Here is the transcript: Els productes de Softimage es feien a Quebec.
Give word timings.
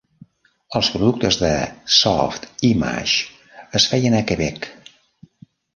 Els 0.79 0.87
productes 0.93 1.37
de 1.43 1.51
Softimage 1.97 3.71
es 3.83 3.89
feien 3.95 4.21
a 4.23 4.25
Quebec. 4.33 4.71